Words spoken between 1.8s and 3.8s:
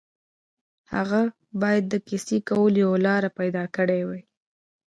د کیسې کولو یوه لاره پيدا